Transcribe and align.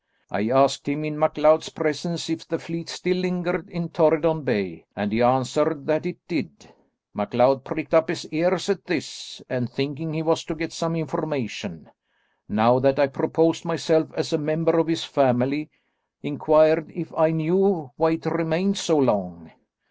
I 0.31 0.49
asked 0.49 0.89
him, 0.89 1.05
in 1.05 1.19
MacLeod's 1.19 1.69
presence, 1.69 2.27
if 2.27 2.47
the 2.47 2.57
fleet 2.57 2.89
still 2.89 3.17
lingered 3.17 3.69
in 3.69 3.89
Torridon 3.89 4.41
Bay, 4.43 4.87
and 4.95 5.11
he 5.11 5.21
answered 5.21 5.85
that 5.85 6.07
it 6.07 6.17
did. 6.27 6.73
MacLeod 7.13 7.63
pricked 7.63 7.93
up 7.93 8.09
his 8.09 8.25
ears 8.31 8.67
at 8.67 8.85
this, 8.85 9.43
and 9.47 9.69
thinking 9.69 10.11
he 10.15 10.23
was 10.23 10.43
to 10.45 10.55
get 10.55 10.73
some 10.73 10.95
information, 10.95 11.87
now 12.49 12.79
that 12.79 12.97
I 12.97 13.05
proposed 13.05 13.63
myself 13.63 14.09
as 14.15 14.33
a 14.33 14.39
member 14.39 14.79
of 14.79 14.87
his 14.87 15.03
family, 15.03 15.69
inquired 16.23 16.89
if 16.95 17.13
I 17.15 17.29
knew 17.29 17.91
why 17.95 18.13
it 18.13 18.25
remained 18.25 18.79
so 18.79 18.97
long. 18.97 19.51